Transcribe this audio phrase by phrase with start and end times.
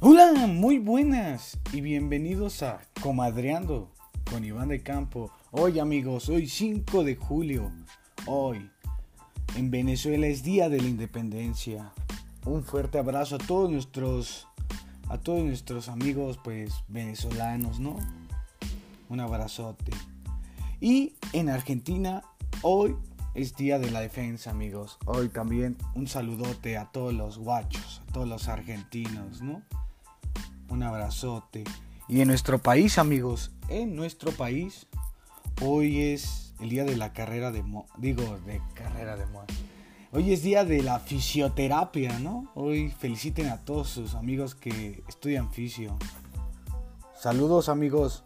[0.00, 3.90] Hola, muy buenas y bienvenidos a Comadreando
[4.30, 5.32] con Iván de Campo.
[5.50, 7.72] Hoy amigos, hoy 5 de julio,
[8.24, 8.70] hoy
[9.56, 11.92] en Venezuela es Día de la Independencia.
[12.46, 14.46] Un fuerte abrazo a todos nuestros
[15.08, 17.96] a todos nuestros amigos pues venezolanos, ¿no?
[19.08, 19.90] Un abrazote.
[20.80, 22.22] Y en Argentina
[22.62, 22.94] hoy
[23.34, 24.96] es Día de la Defensa, amigos.
[25.06, 29.64] Hoy también un saludote a todos los guachos, a todos los argentinos, ¿no?
[30.68, 31.64] Un abrazote.
[32.08, 34.86] Y en nuestro país, amigos, en nuestro país,
[35.60, 37.62] hoy es el día de la carrera de
[37.98, 39.46] digo, de carrera de moda.
[40.10, 42.50] Hoy es día de la fisioterapia, ¿no?
[42.54, 45.98] Hoy feliciten a todos sus amigos que estudian fisio.
[47.14, 48.24] Saludos, amigos.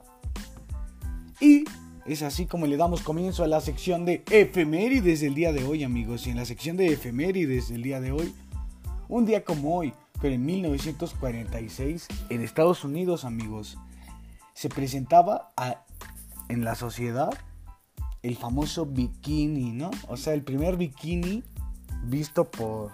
[1.41, 1.65] Y
[2.07, 5.83] es así como le damos comienzo a la sección de efemérides del día de hoy,
[5.83, 6.27] amigos.
[6.29, 8.33] Y en la sección de efemérides del día de hoy,
[9.09, 13.77] un día como hoy, pero en 1946 en Estados Unidos, amigos,
[14.55, 15.51] se presentaba
[16.49, 17.31] en la sociedad
[18.23, 19.91] el famoso bikini, ¿no?
[20.07, 21.43] O sea, el primer bikini
[22.05, 22.93] visto por,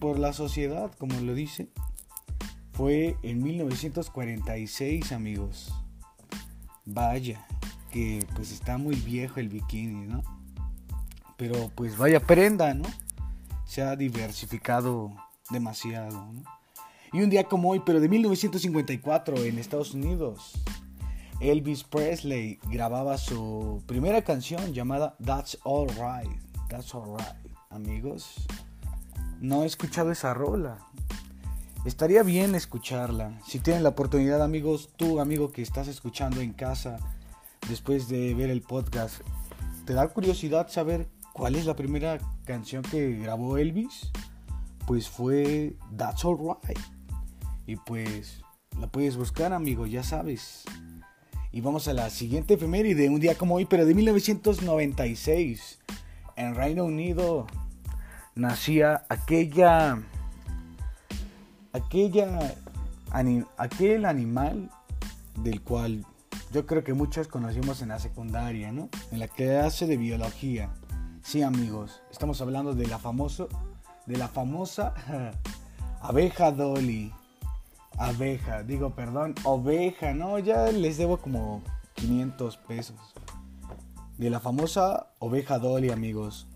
[0.00, 1.68] por la sociedad, como lo dice,
[2.72, 5.72] fue en 1946, amigos.
[6.84, 7.46] Vaya,
[7.92, 10.24] que pues está muy viejo el bikini, ¿no?
[11.36, 12.88] Pero pues vaya prenda, ¿no?
[13.66, 15.12] Se ha diversificado
[15.50, 16.32] demasiado.
[17.12, 20.52] Y un día como hoy, pero de 1954 en Estados Unidos,
[21.40, 26.30] Elvis Presley grababa su primera canción llamada That's Alright.
[26.68, 27.36] That's Alright,
[27.70, 28.46] amigos.
[29.40, 30.78] No he escuchado esa rola.
[31.84, 33.40] Estaría bien escucharla.
[33.46, 36.98] Si tienen la oportunidad, amigos, tú, amigo que estás escuchando en casa
[37.68, 39.22] después de ver el podcast,
[39.86, 44.10] ¿te da curiosidad saber cuál es la primera canción que grabó Elvis?
[44.88, 46.78] Pues fue That's Alright.
[47.66, 48.40] Y pues
[48.80, 50.64] la puedes buscar, amigo, ya sabes.
[51.52, 55.78] Y vamos a la siguiente efeméride, un día como hoy, pero de 1996.
[56.36, 57.46] En Reino Unido
[58.34, 60.02] nacía aquella.
[61.74, 62.54] aquella.
[63.58, 64.70] aquel animal
[65.42, 66.06] del cual
[66.50, 68.88] yo creo que muchos conocimos en la secundaria, ¿no?
[69.12, 70.70] En la clase de biología.
[71.22, 73.48] Sí, amigos, estamos hablando de la famosa
[74.08, 74.94] de la famosa
[76.00, 77.12] abeja Dolly.
[77.98, 80.38] Abeja, digo, perdón, oveja, ¿no?
[80.38, 81.62] Ya les debo como
[81.94, 82.96] 500 pesos.
[84.16, 86.46] De la famosa oveja Dolly, amigos.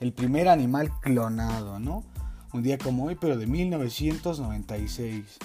[0.00, 2.04] El primer animal clonado, ¿no?
[2.52, 5.38] Un día como hoy, pero de 1996.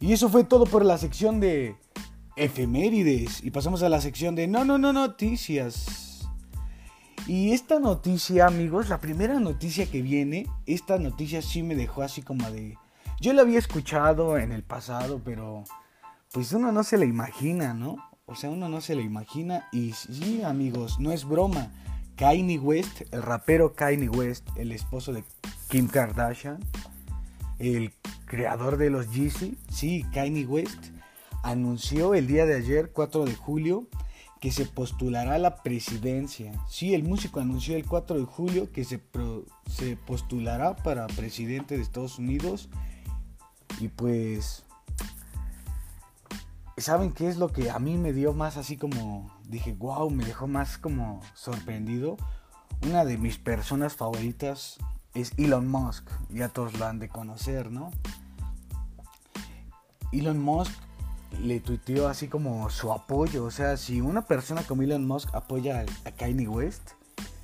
[0.00, 1.76] Y eso fue todo por la sección de
[2.36, 3.42] efemérides.
[3.42, 6.11] Y pasamos a la sección de no, no, no, noticias.
[7.26, 12.20] Y esta noticia, amigos, la primera noticia que viene, esta noticia sí me dejó así
[12.20, 12.76] como de...
[13.20, 15.62] Yo la había escuchado en el pasado, pero
[16.32, 17.96] pues uno no se la imagina, ¿no?
[18.26, 21.70] O sea, uno no se la imagina y sí, amigos, no es broma.
[22.16, 25.22] Kanye West, el rapero Kanye West, el esposo de
[25.68, 26.58] Kim Kardashian,
[27.58, 27.92] el
[28.26, 30.86] creador de los Yeezy, sí, Kanye West,
[31.44, 33.86] anunció el día de ayer, 4 de julio,
[34.42, 36.52] que se postulará a la presidencia.
[36.68, 39.00] Sí, el músico anunció el 4 de julio que se,
[39.70, 42.68] se postulará para presidente de Estados Unidos.
[43.78, 44.64] Y pues,
[46.76, 50.24] ¿saben qué es lo que a mí me dio más así como, dije, wow, me
[50.24, 52.16] dejó más como sorprendido?
[52.84, 54.78] Una de mis personas favoritas
[55.14, 57.92] es Elon Musk, ya todos lo han de conocer, ¿no?
[60.10, 60.72] Elon Musk
[61.40, 63.44] le tuiteó así como su apoyo.
[63.44, 66.90] O sea, si una persona como Elon Musk apoya a, Kanye West,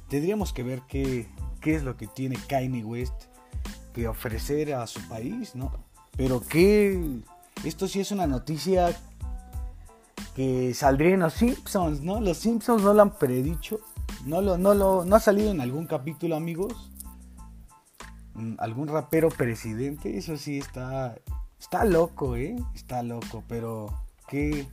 [0.09, 1.26] tendríamos que ver qué,
[1.60, 3.15] qué es lo que tiene Kanye West
[3.94, 5.72] que ofrecer a su país, ¿no?
[6.16, 7.21] Pero que
[7.65, 8.97] esto sí es una noticia
[10.34, 12.20] que saldría en los Simpsons, ¿no?
[12.20, 13.81] Los Simpsons no lo han predicho.
[14.25, 16.90] No, lo, no, lo, no ha salido en algún capítulo, amigos.
[18.35, 21.17] Mm, algún rapero presidente, eso sí está
[21.58, 22.56] Está loco, ¿eh?
[22.75, 23.93] Está loco, pero
[24.28, 24.66] qué,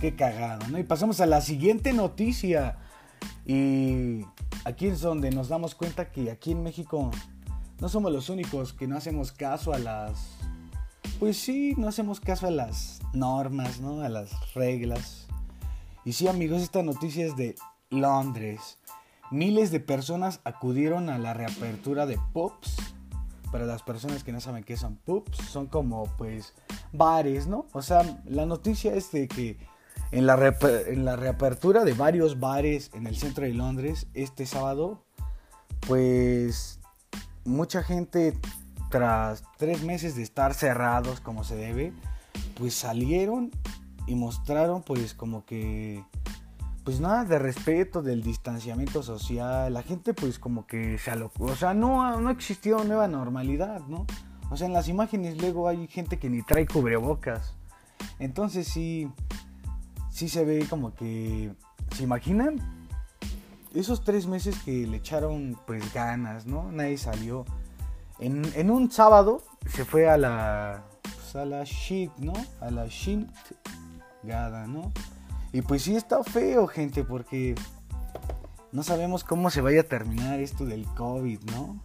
[0.00, 0.78] qué cagado, ¿no?
[0.78, 2.78] Y pasamos a la siguiente noticia.
[3.46, 4.24] Y
[4.64, 7.10] aquí es donde nos damos cuenta que aquí en México
[7.80, 10.36] no somos los únicos que no hacemos caso a las...
[11.18, 14.02] Pues sí, no hacemos caso a las normas, ¿no?
[14.02, 15.26] A las reglas.
[16.04, 17.54] Y sí, amigos, esta noticia es de
[17.90, 18.78] Londres.
[19.30, 22.95] Miles de personas acudieron a la reapertura de Pops
[23.56, 26.52] para las personas que no saben qué son pubs, son como pues
[26.92, 27.64] bares, ¿no?
[27.72, 29.56] O sea, la noticia es de que
[30.10, 30.54] en la,
[30.88, 35.02] en la reapertura de varios bares en el centro de Londres este sábado,
[35.86, 36.80] pues
[37.46, 38.38] mucha gente
[38.90, 41.94] tras tres meses de estar cerrados como se debe,
[42.58, 43.52] pues salieron
[44.06, 46.04] y mostraron pues como que
[46.86, 51.56] pues nada de respeto, del distanciamiento social, la gente pues como que se alocó, o
[51.56, 54.06] sea, no, no existió nueva normalidad, ¿no?
[54.52, 57.54] O sea, en las imágenes luego hay gente que ni trae cubrebocas.
[58.20, 59.10] Entonces sí,
[60.12, 61.52] sí se ve como que,
[61.90, 62.60] ¿se imaginan?
[63.74, 66.70] Esos tres meses que le echaron pues ganas, ¿no?
[66.70, 67.46] Nadie salió.
[68.20, 72.32] En, en un sábado se fue a la, pues, a la shit, ¿no?
[72.60, 73.28] A la shit
[74.22, 74.92] gada, ¿no?
[75.56, 77.54] Y pues sí está feo, gente, porque
[78.72, 81.82] no sabemos cómo se vaya a terminar esto del COVID, ¿no?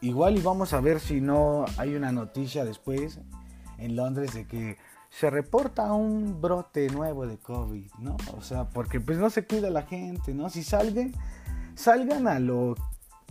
[0.00, 3.20] Igual y vamos a ver si no hay una noticia después
[3.78, 4.78] en Londres de que
[5.10, 8.16] se reporta un brote nuevo de COVID, ¿no?
[8.36, 10.50] O sea, porque pues no se cuida la gente, ¿no?
[10.50, 11.12] Si salgan,
[11.76, 12.74] salgan a lo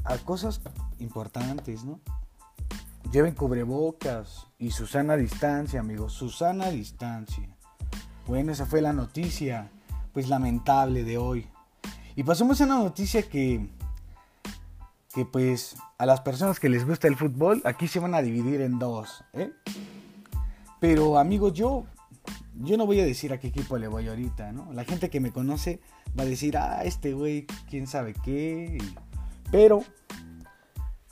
[0.05, 0.61] a cosas
[0.99, 1.99] importantes, ¿no?
[3.11, 7.52] Lleven cubrebocas y Susana distancia, amigos, Susana distancia.
[8.25, 9.69] Bueno, esa fue la noticia,
[10.13, 11.47] pues lamentable de hoy.
[12.15, 13.67] Y pasamos a una noticia que,
[15.13, 18.61] que pues a las personas que les gusta el fútbol, aquí se van a dividir
[18.61, 19.51] en dos, ¿eh?
[20.79, 21.85] Pero amigos, yo,
[22.61, 24.71] yo no voy a decir a qué equipo le voy ahorita, ¿no?
[24.73, 25.81] La gente que me conoce
[26.17, 28.77] va a decir, ah, este güey, quién sabe qué.
[29.51, 29.83] Pero,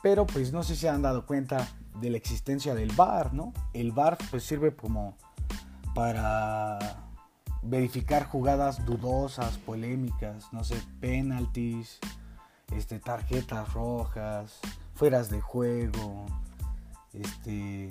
[0.01, 1.67] pero pues no sé si han dado cuenta
[1.99, 3.53] de la existencia del VAR, ¿no?
[3.73, 5.17] El VAR pues sirve como
[5.93, 6.79] para
[7.61, 11.99] verificar jugadas dudosas, polémicas, no sé, penalties,
[12.75, 14.59] este, tarjetas rojas,
[14.95, 16.25] fueras de juego,
[17.13, 17.89] este,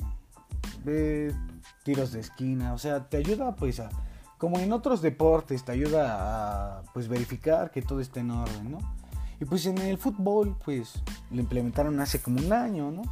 [1.85, 3.91] tiros de esquina, o sea, te ayuda pues a,
[4.38, 8.79] como en otros deportes, te ayuda a pues verificar que todo esté en orden, ¿no?
[9.41, 13.02] Y pues en el fútbol, pues lo implementaron hace como un año, ¿no?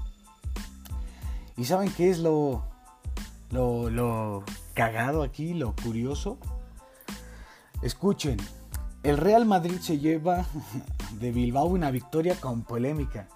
[1.56, 2.62] Y saben qué es lo,
[3.50, 6.38] lo, lo cagado aquí, lo curioso.
[7.82, 8.36] Escuchen,
[9.02, 10.46] el Real Madrid se lleva
[11.20, 13.28] de Bilbao una victoria con polémica.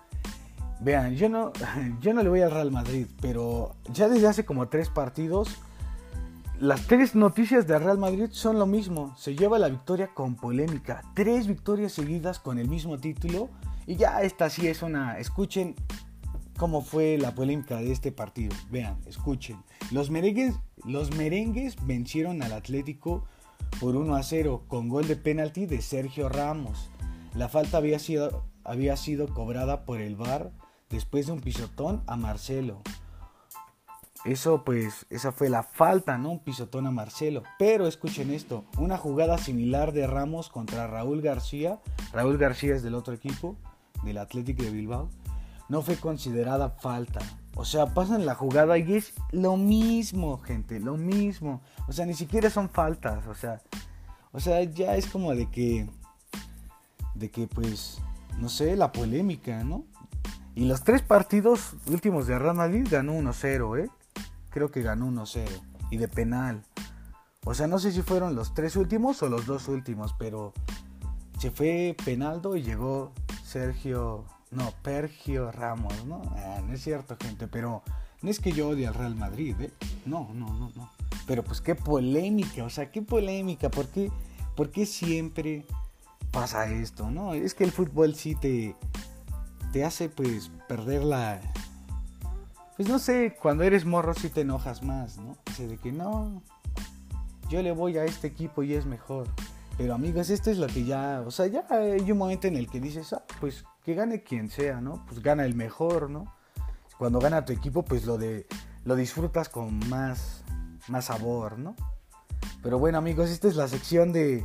[0.81, 1.53] Vean, yo no,
[2.01, 5.59] yo no le voy al Real Madrid, pero ya desde hace como tres partidos,
[6.59, 9.17] las tres noticias del Real Madrid son lo mismo.
[9.17, 11.03] Se lleva la victoria con polémica.
[11.15, 13.49] Tres victorias seguidas con el mismo título.
[13.85, 15.19] Y ya esta sí es una...
[15.19, 15.75] Escuchen
[16.57, 18.55] cómo fue la polémica de este partido.
[18.71, 19.63] Vean, escuchen.
[19.91, 23.25] Los merengues, vencieron al Atlético
[23.81, 26.91] por 1 a 0 con gol de penalti de Sergio Ramos.
[27.35, 30.53] La falta había sido, había sido cobrada por el VAR
[30.91, 32.83] después de un pisotón a Marcelo.
[34.25, 36.31] Eso pues, esa fue la falta, ¿no?
[36.31, 37.43] Un pisotón a Marcelo.
[37.59, 41.81] Pero escuchen esto, una jugada similar de Ramos contra Raúl García.
[42.13, 43.57] Raúl García es del otro equipo,
[44.05, 45.11] del Atlético de Bilbao.
[45.73, 47.21] No fue considerada falta.
[47.55, 51.63] O sea, pasan la jugada y es lo mismo, gente, lo mismo.
[51.89, 53.63] O sea, ni siquiera son faltas, o sea,
[54.33, 55.89] o sea, ya es como de que
[57.15, 58.03] de que pues
[58.39, 59.87] no sé, la polémica, ¿no?
[60.55, 63.89] Y los tres partidos últimos de Real Madrid ganó 1-0, ¿eh?
[64.51, 65.49] Creo que ganó 1-0
[65.91, 66.67] y de penal.
[67.47, 70.53] O sea, no sé si fueron los tres últimos o los dos últimos, pero
[71.39, 76.23] se fue Penaldo y llegó Sergio no, Pergio Ramos, ¿no?
[76.37, 77.83] Ah, no es cierto, gente, pero
[78.21, 79.73] no es que yo odie al Real Madrid, ¿eh?
[80.07, 80.91] No, no, no, no.
[81.27, 84.11] Pero pues qué polémica, o sea, qué polémica, ¿por qué,
[84.55, 85.65] por qué siempre
[86.31, 87.35] pasa esto, no?
[87.35, 88.77] Es que el fútbol sí te,
[89.73, 91.41] te hace pues perder la...
[92.77, 95.37] Pues no sé, cuando eres morro sí te enojas más, ¿no?
[95.59, 96.43] O de que no,
[97.49, 99.29] yo le voy a este equipo y es mejor.
[99.79, 102.69] Pero amigos, esto es lo que ya, o sea, ya hay un momento en el
[102.69, 105.05] que dices, ah, pues que gane quien sea, ¿no?
[105.07, 106.35] Pues gana el mejor, ¿no?
[106.99, 108.47] Cuando gana tu equipo, pues lo de
[108.85, 110.45] lo disfrutas con más
[110.89, 111.75] más sabor, ¿no?
[112.63, 114.45] Pero bueno, amigos, esta es la sección de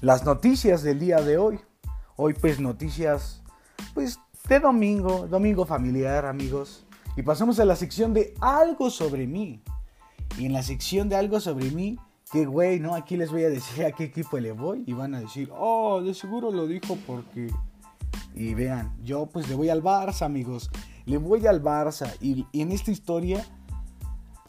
[0.00, 1.60] las noticias del día de hoy.
[2.16, 3.42] Hoy pues noticias
[3.94, 6.86] pues de domingo, domingo familiar, amigos.
[7.16, 9.62] Y pasamos a la sección de algo sobre mí.
[10.38, 11.98] Y en la sección de algo sobre mí,
[12.30, 12.94] que güey, ¿no?
[12.94, 16.00] Aquí les voy a decir a qué equipo le voy y van a decir, "Oh,
[16.02, 17.50] de seguro lo dijo porque
[18.36, 20.70] y vean, yo pues le voy al Barça, amigos.
[21.06, 22.14] Le voy al Barça.
[22.20, 23.44] Y, en esta historia,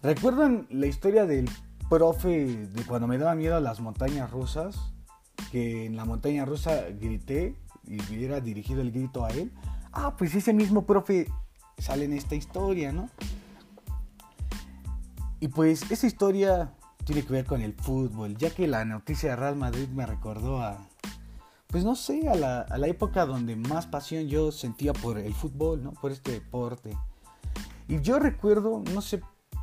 [0.04, 1.50] ¿recuerdan la historia del
[1.90, 4.94] profe de cuando me daba miedo a las montañas rusas?
[5.52, 7.56] Que en la montaña rusa grité
[7.86, 9.54] y hubiera dirigido el grito a él.
[9.94, 11.32] Ah, pues ese mismo profe
[11.78, 13.10] sale en esta historia, ¿no?
[15.40, 16.74] Y pues esa historia
[17.08, 20.62] tiene que ver con el fútbol, ya que la noticia de Real Madrid me recordó
[20.62, 20.90] a,
[21.68, 25.94] pues no sé, a la, época donde más pasión yo sentía por el fútbol, ¿no?
[25.94, 26.98] Por este deporte.
[27.88, 29.22] Y yo recuerdo, no sé,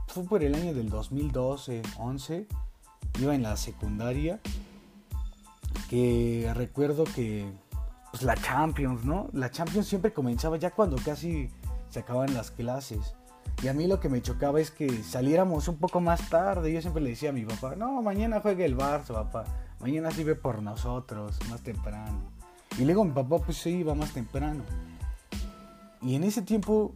[0.09, 2.47] fue por el año del 2012, 11,
[3.21, 4.41] iba en la secundaria,
[5.91, 7.53] que recuerdo que
[8.11, 9.29] pues la Champions, ¿no?
[9.35, 11.51] La Champions siempre comenzaba ya cuando casi
[11.91, 13.15] se acaban las clases.
[13.63, 16.73] Y a mí lo que me chocaba es que saliéramos un poco más tarde.
[16.73, 19.45] Yo siempre le decía a mi papá, no, mañana juegue el Barça, papá.
[19.81, 22.21] Mañana sí por nosotros, más temprano.
[22.79, 24.65] Y luego mi papá pues se iba más temprano.
[26.03, 26.95] Y en ese tiempo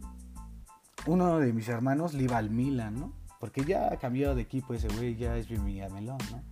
[1.05, 3.13] uno de mis hermanos le iba al Milan, ¿no?
[3.39, 6.43] Porque ya ha cambiado de equipo ese güey, ya es Melón, ¿no?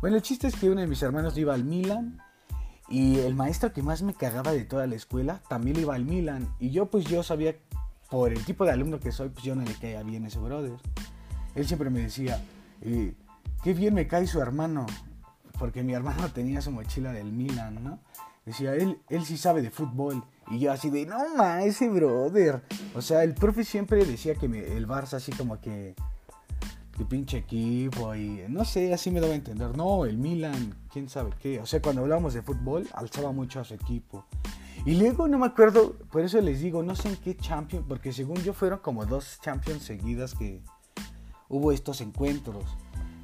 [0.00, 2.20] Bueno, el chiste es que uno de mis hermanos iba al Milan
[2.88, 6.52] y el maestro que más me cagaba de toda la escuela también iba al Milan.
[6.58, 7.54] Y yo pues yo sabía,
[8.12, 10.74] por el tipo de alumno que soy, pues yo no le caía bien ese brother.
[11.54, 12.44] Él siempre me decía,
[12.82, 13.14] eh,
[13.64, 14.84] qué bien me cae su hermano,
[15.58, 17.98] porque mi hermano tenía su mochila del Milan, ¿no?
[18.44, 20.22] Decía, él, él sí sabe de fútbol.
[20.50, 22.62] Y yo así de, no ma, ese brother.
[22.94, 25.94] O sea, el profe siempre decía que el Barça así como que,
[26.94, 29.74] que pinche equipo y no sé, así me daba a entender.
[29.74, 31.60] No, el Milan, quién sabe qué.
[31.60, 34.26] O sea, cuando hablábamos de fútbol, alzaba mucho a su equipo.
[34.84, 38.12] Y luego no me acuerdo, por eso les digo, no sé en qué Champions, porque
[38.12, 40.60] según yo fueron como dos Champions seguidas que
[41.48, 42.64] hubo estos encuentros.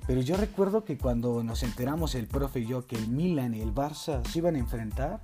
[0.07, 3.61] Pero yo recuerdo que cuando nos enteramos el profe y yo que el Milan y
[3.61, 5.21] el Barça se iban a enfrentar,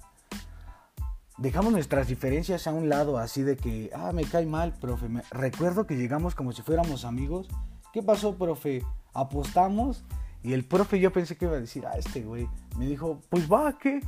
[1.39, 5.07] dejamos nuestras diferencias a un lado, así de que, ah, me cae mal, profe.
[5.31, 7.49] recuerdo que llegamos como si fuéramos amigos.
[7.93, 8.83] ¿Qué pasó, profe?
[9.13, 10.05] Apostamos
[10.43, 12.49] y el profe yo pensé que iba a decir, ah, este güey.
[12.77, 14.01] Me dijo, pues va, ¿qué?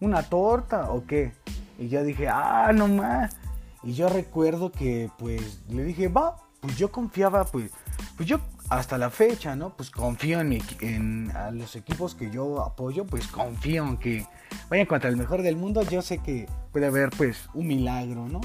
[0.00, 1.32] ¿Una torta o qué?
[1.78, 3.36] Y yo dije, ah, no más.
[3.82, 7.70] Y yo recuerdo que pues le dije, va, pues yo confiaba, pues,
[8.16, 9.76] pues yo hasta la fecha, ¿no?
[9.76, 14.26] Pues confío en, en los equipos que yo apoyo, pues confío en que
[14.70, 15.82] vayan contra el mejor del mundo.
[15.82, 18.40] Yo sé que puede haber, pues, un milagro, ¿no?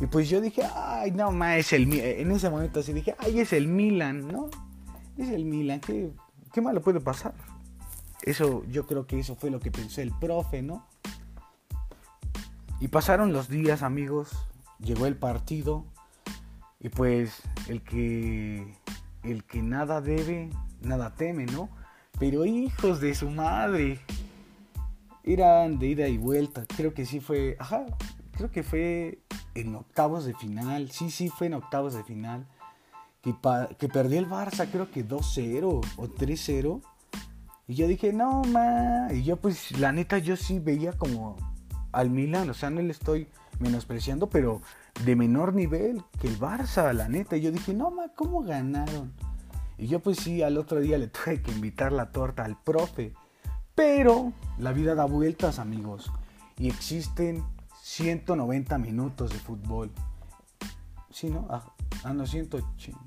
[0.00, 3.38] Y pues yo dije, ay, no, más es el En ese momento así dije, ay,
[3.38, 4.48] es el Milan, ¿no?
[5.16, 6.10] Es el Milan, ¿qué,
[6.52, 7.34] qué malo puede pasar?
[8.22, 10.86] Eso, yo creo que eso fue lo que pensó el profe, ¿no?
[12.80, 14.30] Y pasaron los días, amigos.
[14.78, 15.84] Llegó el partido.
[16.80, 18.74] Y pues el que
[19.22, 20.50] el que nada debe,
[20.80, 21.68] nada teme, ¿no?
[22.18, 24.00] Pero hijos de su madre.
[25.24, 26.64] Eran de ida y vuelta.
[26.76, 27.56] Creo que sí fue.
[27.60, 27.86] Ajá.
[28.32, 29.20] Creo que fue
[29.54, 30.90] en octavos de final.
[30.90, 32.46] Sí, sí, fue en octavos de final.
[33.22, 33.34] Que,
[33.78, 35.62] que perdió el Barça, creo que 2-0
[35.96, 36.82] o 3-0.
[37.66, 39.08] Y yo dije, no, ma.
[39.12, 41.36] Y yo, pues, la neta, yo sí veía como
[41.92, 42.50] al Milan.
[42.50, 43.28] O sea, no le estoy
[43.60, 44.60] menospreciando, pero
[45.04, 47.36] de menor nivel que el Barça, la neta.
[47.36, 49.12] Y yo dije, no, ma, ¿cómo ganaron?
[49.78, 53.14] Y yo pues sí, al otro día le tuve que invitar la torta al profe.
[53.74, 56.10] Pero la vida da vueltas, amigos.
[56.58, 57.42] Y existen
[57.82, 59.90] 190 minutos de fútbol.
[61.10, 61.46] Sí, ¿no?
[61.50, 61.64] Ah,
[62.04, 62.98] ah no, 180.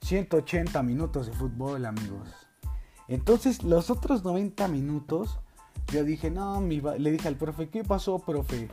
[0.00, 2.45] 180 minutos de fútbol, amigos.
[3.08, 5.38] Entonces, los otros 90 minutos,
[5.92, 8.68] yo dije, no, le dije al profe, ¿qué pasó, profe?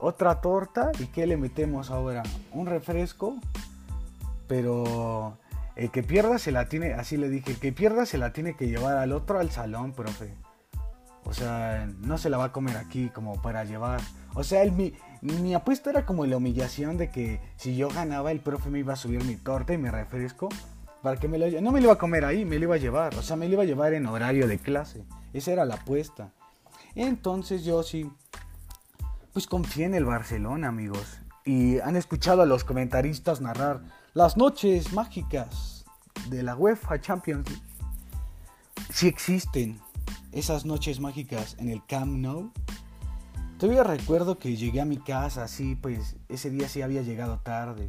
[0.00, 2.22] otra torta y ¿qué le metemos ahora?
[2.52, 3.36] Un refresco,
[4.48, 5.38] pero
[5.76, 8.56] el que pierda se la tiene, así le dije, el que pierda se la tiene
[8.56, 10.34] que llevar al otro al salón, profe.
[11.24, 14.00] O sea, no se la va a comer aquí como para llevar.
[14.34, 18.40] O sea, mi, mi apuesta era como la humillación de que si yo ganaba el
[18.40, 20.48] profe me iba a subir mi torta y mi refresco
[21.02, 22.78] para que me lo No me lo iba a comer ahí, me lo iba a
[22.78, 23.14] llevar.
[23.16, 25.04] O sea, me lo iba a llevar en horario de clase.
[25.32, 26.32] Esa era la apuesta.
[26.94, 28.10] Entonces yo sí
[29.32, 31.20] pues confía en el Barcelona, amigos.
[31.44, 35.84] Y han escuchado a los comentaristas narrar las noches mágicas
[36.28, 37.64] de la UEFA Champions League.
[38.92, 39.80] Si existen
[40.32, 42.52] esas noches mágicas en el Camp Nou.
[43.58, 47.88] Todavía recuerdo que llegué a mi casa así, pues ese día sí había llegado tarde.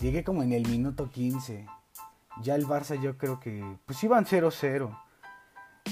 [0.00, 1.66] Llegué como en el minuto 15.
[2.42, 4.98] Ya el Barça yo creo que pues iban 0-0.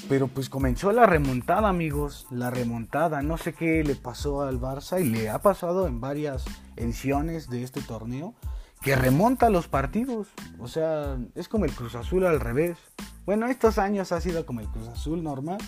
[0.08, 2.26] Pero pues comenzó la remontada, amigos.
[2.30, 3.22] La remontada.
[3.22, 6.44] No sé qué le pasó al Barça y le ha pasado en varias
[6.76, 8.34] ediciones de este torneo.
[8.80, 10.28] Que remonta los partidos.
[10.58, 12.78] O sea, es como el Cruz Azul al revés.
[13.24, 15.58] Bueno, estos años ha sido como el Cruz Azul normal.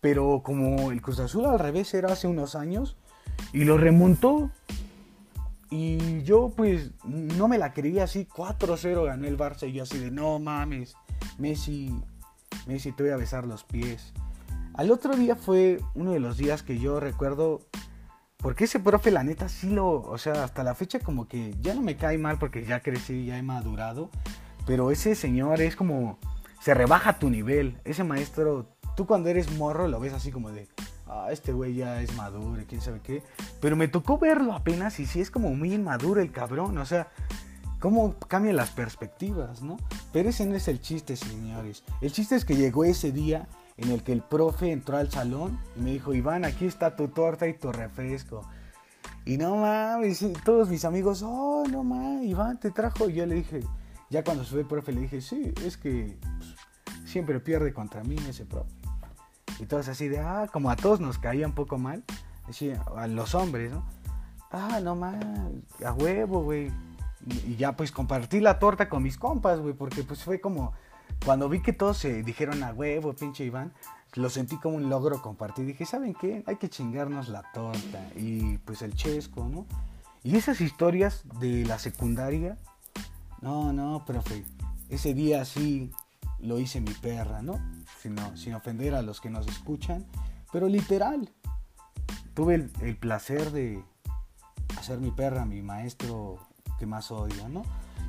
[0.00, 2.96] Pero como el Cruz Azul al revés era hace unos años.
[3.52, 4.50] Y lo remontó.
[5.70, 8.26] Y yo pues no me la creía así.
[8.26, 9.68] 4-0 ganó el Barça.
[9.68, 10.94] Y yo así de no mames.
[11.38, 11.94] Messi
[12.66, 14.12] Messi, te voy a besar los pies.
[14.74, 17.60] Al otro día fue uno de los días que yo recuerdo,
[18.38, 21.74] porque ese profe, la neta, sí lo, o sea, hasta la fecha como que ya
[21.74, 24.10] no me cae mal porque ya crecí, ya he madurado,
[24.66, 26.18] pero ese señor es como,
[26.60, 27.78] se rebaja tu nivel.
[27.84, 30.68] Ese maestro, tú cuando eres morro lo ves así como de,
[31.10, 33.22] ah, este güey ya es maduro, quién sabe qué.
[33.60, 37.08] Pero me tocó verlo apenas y sí es como muy inmaduro el cabrón, o sea,
[37.80, 39.76] cómo cambian las perspectivas, ¿no?
[40.12, 41.82] Pero ese no es el chiste, señores.
[42.00, 45.58] El chiste es que llegó ese día en el que el profe entró al salón
[45.76, 48.42] y me dijo, Iván, aquí está tu torta y tu refresco.
[49.24, 53.08] Y no mames, todos mis amigos, oh, no mames, Iván te trajo.
[53.08, 53.60] Y yo le dije,
[54.10, 56.54] ya cuando sube el profe le dije, sí, es que pues,
[57.10, 58.79] siempre pierde contra mí ese profe.
[59.60, 62.02] Y todos así de, ah, como a todos nos caía un poco mal,
[62.46, 63.84] decía, a los hombres, ¿no?
[64.50, 66.72] Ah, no mames, a huevo, güey.
[67.46, 70.72] Y, ya pues compartí la torta con mis compas, güey, porque pues fue como,
[71.24, 73.72] cuando vi que todos se dijeron a huevo, pinche Iván,
[74.14, 75.66] lo sentí como un logro compartir.
[75.66, 76.42] Dije, ¿saben qué?
[76.46, 79.66] Hay que chingarnos la torta y pues el chesco, ¿no?
[80.22, 82.56] Y esas historias de la secundaria,
[83.42, 84.44] no, no, profe,
[84.88, 85.92] ese día sí
[86.42, 87.60] lo hice mi perra, ¿no?
[88.00, 90.06] Sin, sin ofender a los que nos escuchan,
[90.52, 91.30] pero literal,
[92.34, 93.82] tuve el, el placer de
[94.78, 96.38] hacer mi perra mi maestro
[96.78, 97.62] que más odio, ¿no?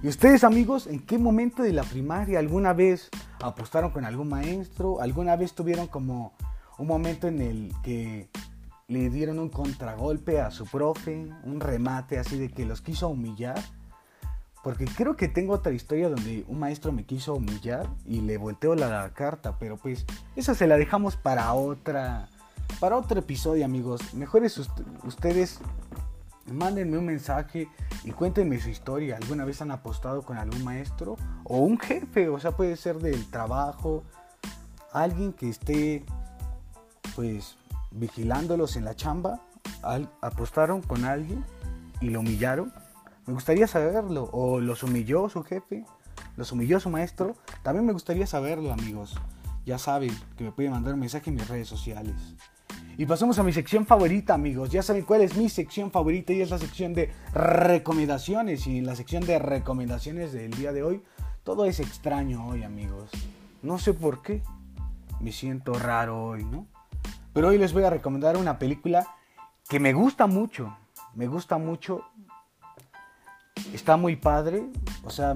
[0.03, 3.09] ¿Y ustedes amigos, en qué momento de la primaria alguna vez
[3.39, 4.99] apostaron con algún maestro?
[4.99, 6.33] ¿Alguna vez tuvieron como
[6.79, 8.29] un momento en el que
[8.87, 13.61] le dieron un contragolpe a su profe, un remate así de que los quiso humillar?
[14.63, 18.75] Porque creo que tengo otra historia donde un maestro me quiso humillar y le volteó
[18.75, 22.29] la carta, pero pues esa se la dejamos para otra
[22.79, 24.13] para otro episodio, amigos.
[24.13, 24.59] Mejor es
[25.03, 25.59] ustedes
[26.51, 27.67] mándenme un mensaje
[28.03, 29.17] y cuéntenme su historia.
[29.17, 32.29] ¿Alguna vez han apostado con algún maestro o un jefe?
[32.29, 34.03] O sea, puede ser del trabajo,
[34.91, 36.05] alguien que esté
[37.15, 37.55] pues
[37.91, 39.39] vigilándolos en la chamba.
[40.21, 41.45] apostaron con alguien
[41.99, 42.73] y lo humillaron.
[43.27, 44.29] Me gustaría saberlo.
[44.31, 45.85] O los humilló su jefe,
[46.37, 47.35] los humilló su maestro.
[47.63, 49.15] También me gustaría saberlo, amigos.
[49.65, 52.15] Ya saben que me pueden mandar un mensaje en mis redes sociales.
[52.97, 54.69] Y pasamos a mi sección favorita, amigos.
[54.69, 58.67] Ya saben cuál es mi sección favorita y es la sección de recomendaciones.
[58.67, 61.01] Y en la sección de recomendaciones del día de hoy,
[61.43, 63.09] todo es extraño hoy, amigos.
[63.61, 64.43] No sé por qué.
[65.19, 66.67] Me siento raro hoy, ¿no?
[67.33, 69.07] Pero hoy les voy a recomendar una película
[69.69, 70.75] que me gusta mucho.
[71.13, 72.03] Me gusta mucho.
[73.73, 74.65] Está muy padre.
[75.03, 75.35] O sea,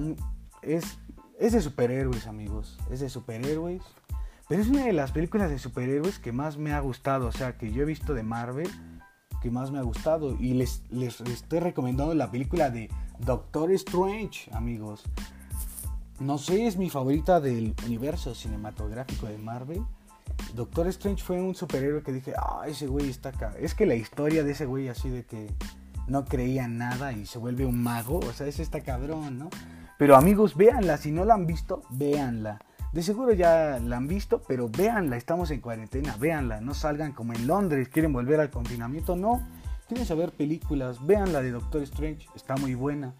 [0.62, 0.98] es,
[1.38, 2.78] es de superhéroes, amigos.
[2.90, 3.82] Es de superhéroes.
[4.48, 7.58] Pero es una de las películas de superhéroes que más me ha gustado, o sea,
[7.58, 8.70] que yo he visto de Marvel,
[9.42, 10.36] que más me ha gustado.
[10.38, 15.02] Y les, les estoy recomendando la película de Doctor Strange, amigos.
[16.20, 19.82] No sé, es mi favorita del universo cinematográfico de Marvel.
[20.54, 23.52] Doctor Strange fue un superhéroe que dije, ah, ese güey está acá.
[23.58, 25.48] Es que la historia de ese güey así de que
[26.06, 29.50] no creía nada y se vuelve un mago, o sea, ese está cabrón, ¿no?
[29.98, 32.60] Pero amigos, véanla, si no la han visto, véanla.
[32.92, 37.32] De seguro ya la han visto, pero véanla, estamos en cuarentena, véanla, no salgan como
[37.32, 39.46] en Londres, quieren volver al confinamiento, no.
[39.88, 43.14] Quieren saber películas, véanla de Doctor Strange, está muy buena.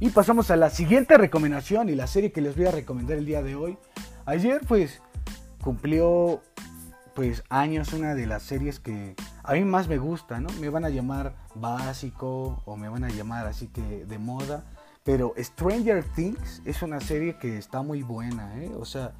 [0.00, 3.26] Y pasamos a la siguiente recomendación y la serie que les voy a recomendar el
[3.26, 3.78] día de hoy.
[4.26, 5.00] Ayer pues
[5.62, 6.42] cumplió
[7.14, 10.48] pues años una de las series que a mí más me gusta, ¿no?
[10.58, 14.64] Me van a llamar básico o me van a llamar así que de moda.
[15.04, 18.72] Pero Stranger Things es una serie que está muy buena, ¿eh?
[18.74, 19.12] O sea,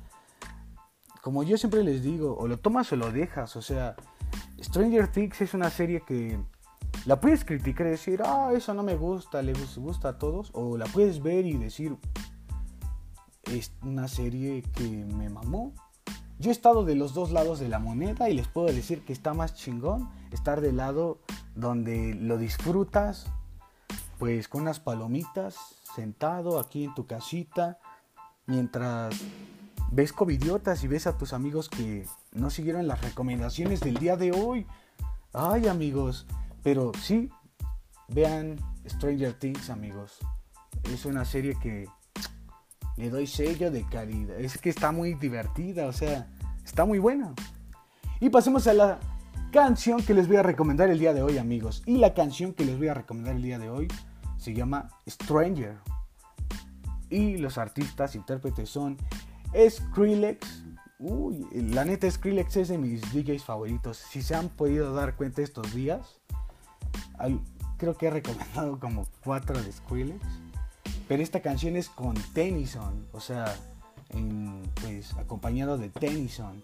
[1.20, 3.54] como yo siempre les digo, o lo tomas o lo dejas.
[3.56, 3.96] O sea,
[4.62, 6.38] Stranger Things es una serie que
[7.04, 10.50] la puedes criticar y decir, ah, eso no me gusta, le gusta a todos.
[10.54, 11.98] O la puedes ver y decir,
[13.42, 15.74] es una serie que me mamó.
[16.38, 19.12] Yo he estado de los dos lados de la moneda y les puedo decir que
[19.12, 21.18] está más chingón estar del lado
[21.54, 23.26] donde lo disfrutas,
[24.18, 25.56] pues con unas palomitas,
[25.94, 27.78] sentado aquí en tu casita,
[28.46, 29.14] mientras
[29.92, 34.32] ves covidiotas y ves a tus amigos que no siguieron las recomendaciones del día de
[34.32, 34.66] hoy.
[35.32, 36.26] Ay, amigos,
[36.64, 37.30] pero sí,
[38.08, 38.56] vean
[38.88, 40.18] Stranger Things, amigos.
[40.84, 41.86] Es una serie que
[42.96, 44.38] le doy sello de calidad.
[44.40, 46.28] Es que está muy divertida, o sea,
[46.64, 47.34] está muy buena.
[48.20, 49.00] Y pasemos a la
[49.52, 51.82] canción que les voy a recomendar el día de hoy, amigos.
[51.86, 53.88] Y la canción que les voy a recomendar el día de hoy
[54.36, 55.78] se llama Stranger.
[57.10, 58.96] Y los artistas, intérpretes son
[59.68, 60.64] Skrillex.
[60.98, 63.98] Uy, la neta Skrillex es de mis DJs favoritos.
[63.98, 66.20] Si se han podido dar cuenta estos días,
[67.76, 70.24] creo que he recomendado como cuatro de Skrillex.
[71.08, 73.54] Pero esta canción es con Tennyson, o sea,
[74.80, 76.62] pues acompañado de Tennyson.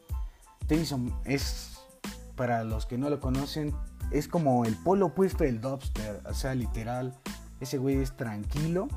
[0.66, 1.79] Tennyson es
[2.37, 3.74] para los que no lo conocen,
[4.11, 7.14] es como el polo opuesto del dubster, o sea, literal,
[7.61, 8.88] ese güey es tranquilo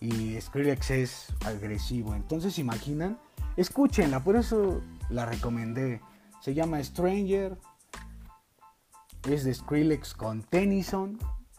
[0.00, 2.14] y Skrillex es agresivo.
[2.14, 3.18] Entonces, imaginan,
[3.56, 6.00] escúchenla, por eso la recomendé.
[6.40, 7.58] Se llama Stranger,
[9.28, 11.18] es de Skrillex con Tennyson.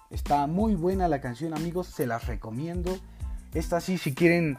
[0.10, 2.96] Está muy buena la canción, amigos, se las recomiendo.
[3.54, 4.58] Esta sí, si quieren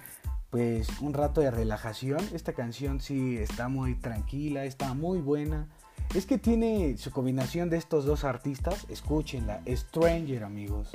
[0.50, 5.68] pues un rato de relajación, esta canción sí está muy tranquila, está muy buena.
[6.14, 10.90] Es que tiene su combinación de estos dos artistas, escúchenla, Stranger amigos.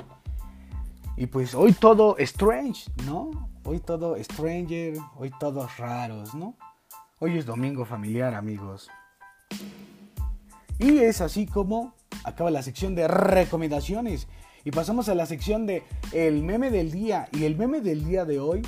[1.16, 3.30] Y pues hoy todo strange, ¿no?
[3.64, 6.56] Hoy todo stranger, hoy todos raros, ¿no?
[7.20, 8.90] Hoy es domingo familiar amigos.
[10.78, 14.28] Y es así como acaba la sección de recomendaciones.
[14.64, 17.28] Y pasamos a la sección de el meme del día.
[17.32, 18.62] Y el meme del día de hoy,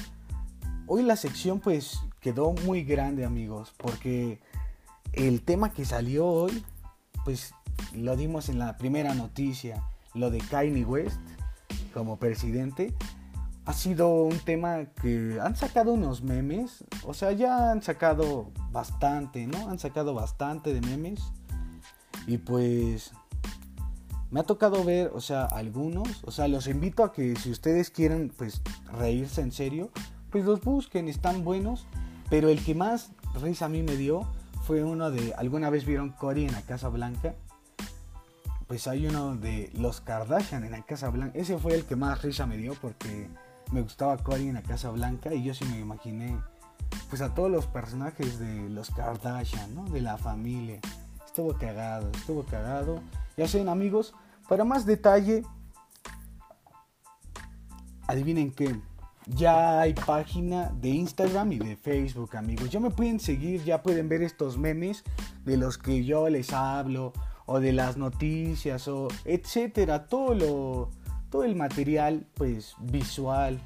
[0.86, 3.72] hoy la sección pues quedó muy grande amigos.
[3.76, 4.40] Porque
[5.12, 6.64] el tema que salió hoy,
[7.24, 7.54] pues
[7.94, 9.82] lo dimos en la primera noticia.
[10.14, 11.18] Lo de Kanye West
[11.92, 12.94] como presidente.
[13.66, 16.84] Ha sido un tema que han sacado unos memes.
[17.04, 19.68] O sea, ya han sacado bastante, ¿no?
[19.70, 21.22] Han sacado bastante de memes.
[22.26, 23.12] Y pues
[24.30, 27.90] me ha tocado ver, o sea, algunos, o sea, los invito a que si ustedes
[27.90, 28.62] quieren, pues,
[28.98, 29.90] reírse en serio,
[30.30, 31.86] pues los busquen, están buenos,
[32.30, 34.26] pero el que más risa a mí me dio
[34.64, 37.34] fue uno de, ¿alguna vez vieron Cory en la Casa Blanca?
[38.66, 42.22] Pues hay uno de los Kardashian en la Casa Blanca, ese fue el que más
[42.22, 43.28] risa me dio porque
[43.70, 46.36] me gustaba Cory en la Casa Blanca y yo sí me imaginé,
[47.08, 49.84] pues, a todos los personajes de los Kardashian, ¿no?
[49.84, 50.80] De la familia.
[51.26, 53.00] Estuvo cagado, estuvo cagado.
[53.36, 54.14] Ya saben amigos,
[54.48, 55.42] para más detalle,
[58.06, 58.80] adivinen qué.
[59.26, 62.70] Ya hay página de Instagram y de Facebook, amigos.
[62.70, 65.02] Ya me pueden seguir, ya pueden ver estos memes
[65.44, 67.12] de los que yo les hablo
[67.46, 70.90] o de las noticias o etcétera, todo lo
[71.30, 73.60] todo el material pues visual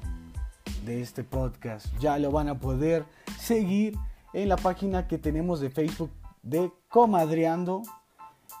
[0.85, 1.85] de este podcast.
[1.99, 3.05] Ya lo van a poder
[3.37, 3.95] seguir
[4.33, 6.09] en la página que tenemos de Facebook
[6.41, 7.83] de Comadreando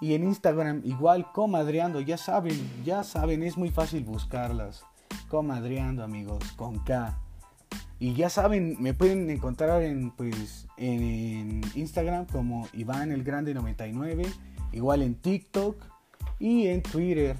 [0.01, 4.83] y en Instagram igual comadreando, ya saben, ya saben, es muy fácil buscarlas.
[5.27, 7.17] Comadreando amigos, con K.
[7.99, 14.23] Y ya saben, me pueden encontrar en, pues, en Instagram como Iván el Grande 99,
[14.71, 15.75] igual en TikTok
[16.39, 17.35] y en Twitter.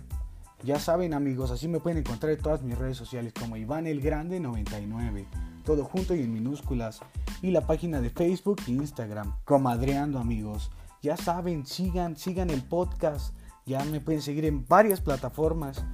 [0.64, 4.02] Ya saben amigos, así me pueden encontrar en todas mis redes sociales como Iván el
[4.02, 5.26] Grande 99.
[5.64, 7.00] Todo junto y en minúsculas.
[7.42, 10.72] Y la página de Facebook e Instagram, Comadreando amigos.
[11.02, 13.34] Ya saben, sigan, sigan el podcast.
[13.66, 15.86] Ya me pueden seguir en varias plataformas.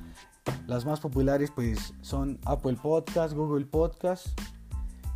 [0.65, 4.27] Las más populares pues son Apple Podcast, Google Podcast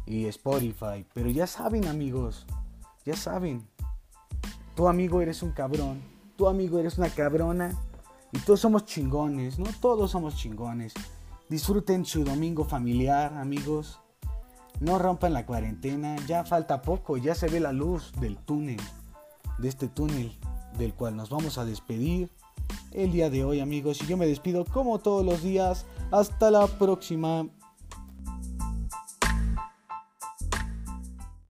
[0.06, 1.08] y Spotify.
[1.14, 2.46] Pero ya saben amigos,
[3.04, 3.68] ya saben.
[4.76, 6.04] Tu amigo eres un cabrón,
[6.36, 7.76] tu amigo eres una cabrona
[8.32, 9.66] y todos somos chingones, ¿no?
[9.82, 10.94] Todos somos chingones.
[11.50, 14.00] Disfruten su domingo familiar, amigos.
[14.80, 18.80] No rompan la cuarentena, ya falta poco, ya se ve la luz del túnel
[19.60, 20.38] de este túnel
[20.78, 22.30] del cual nos vamos a despedir
[22.92, 24.02] el día de hoy amigos.
[24.02, 25.86] Y yo me despido como todos los días.
[26.12, 27.48] Hasta la próxima